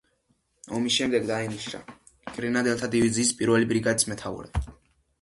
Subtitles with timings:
[0.79, 1.83] ომის შემდეგ დაინიშნა
[2.39, 4.63] გრენადერთა დივიზიის პირველი ბრიგადის მეთაურად.